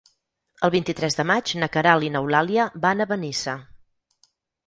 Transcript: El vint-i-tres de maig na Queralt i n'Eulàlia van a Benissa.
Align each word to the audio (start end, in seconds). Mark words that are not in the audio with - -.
El 0.67 0.71
vint-i-tres 0.75 1.17
de 1.17 1.25
maig 1.31 1.51
na 1.63 1.67
Queralt 1.75 2.07
i 2.07 2.09
n'Eulàlia 2.15 2.65
van 2.87 3.05
a 3.05 3.07
Benissa. 3.13 3.55